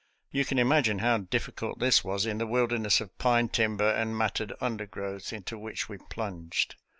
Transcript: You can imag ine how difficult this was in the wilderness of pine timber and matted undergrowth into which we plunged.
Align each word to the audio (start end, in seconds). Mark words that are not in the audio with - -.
You 0.31 0.45
can 0.45 0.57
imag 0.57 0.87
ine 0.89 0.97
how 0.97 1.19
difficult 1.19 1.77
this 1.77 2.03
was 2.03 2.25
in 2.25 2.39
the 2.39 2.47
wilderness 2.47 3.01
of 3.01 3.15
pine 3.19 3.49
timber 3.49 3.87
and 3.87 4.17
matted 4.17 4.51
undergrowth 4.59 5.31
into 5.31 5.59
which 5.59 5.89
we 5.89 5.99
plunged. 5.99 6.73